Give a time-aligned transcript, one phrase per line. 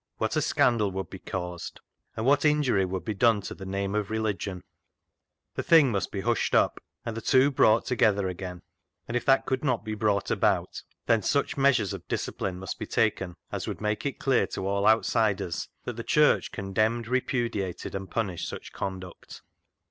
[0.17, 1.79] What a scandal would be caused,
[2.17, 4.63] and what injury would be done to the name of religion!
[5.53, 8.63] The thing must be hushed up and the two brought together again;
[9.07, 12.79] and if that could not be brought about, then such measures of disci pline must
[12.79, 15.69] be taken as v/ould make it clear to 103 I04 CLOG SHOP CHRONICLES all outsiders
[15.83, 19.43] that the Church condemned, re pudiated, and punished such conduct.